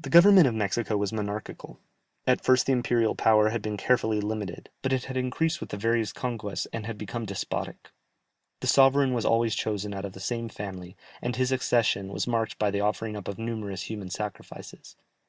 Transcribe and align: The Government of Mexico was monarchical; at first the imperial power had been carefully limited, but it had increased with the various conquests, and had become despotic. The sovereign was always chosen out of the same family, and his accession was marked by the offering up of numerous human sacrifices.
The 0.00 0.10
Government 0.10 0.48
of 0.48 0.54
Mexico 0.56 0.96
was 0.96 1.12
monarchical; 1.12 1.78
at 2.26 2.42
first 2.42 2.66
the 2.66 2.72
imperial 2.72 3.14
power 3.14 3.50
had 3.50 3.62
been 3.62 3.76
carefully 3.76 4.20
limited, 4.20 4.68
but 4.82 4.92
it 4.92 5.04
had 5.04 5.16
increased 5.16 5.60
with 5.60 5.70
the 5.70 5.76
various 5.76 6.12
conquests, 6.12 6.66
and 6.72 6.86
had 6.86 6.98
become 6.98 7.24
despotic. 7.24 7.92
The 8.58 8.66
sovereign 8.66 9.14
was 9.14 9.24
always 9.24 9.54
chosen 9.54 9.94
out 9.94 10.04
of 10.04 10.12
the 10.12 10.18
same 10.18 10.48
family, 10.48 10.96
and 11.22 11.36
his 11.36 11.52
accession 11.52 12.08
was 12.12 12.26
marked 12.26 12.58
by 12.58 12.72
the 12.72 12.80
offering 12.80 13.14
up 13.16 13.28
of 13.28 13.38
numerous 13.38 13.82
human 13.82 14.10
sacrifices. 14.10 14.96